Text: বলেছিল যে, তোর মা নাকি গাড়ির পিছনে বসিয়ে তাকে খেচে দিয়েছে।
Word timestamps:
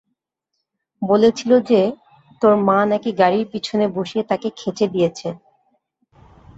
বলেছিল 1.01 1.51
যে, 1.69 1.81
তোর 2.41 2.53
মা 2.67 2.79
নাকি 2.85 3.09
গাড়ির 3.21 3.45
পিছনে 3.51 3.85
বসিয়ে 3.95 4.23
তাকে 4.23 4.47
খেচে 4.57 4.85
দিয়েছে। 4.87 5.29